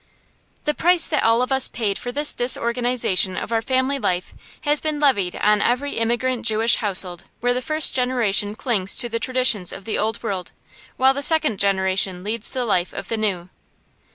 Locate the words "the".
0.63-0.73, 7.53-7.61, 9.09-9.19, 9.85-9.99, 11.13-11.21, 12.51-12.65, 13.09-13.17